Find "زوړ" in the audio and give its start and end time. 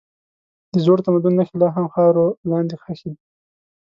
0.85-0.97